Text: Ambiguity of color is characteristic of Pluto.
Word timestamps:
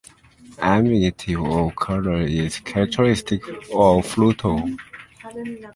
Ambiguity 0.63 1.35
of 1.35 1.75
color 1.75 2.21
is 2.23 2.57
characteristic 2.61 3.43
of 3.71 4.03
Pluto. 4.03 4.63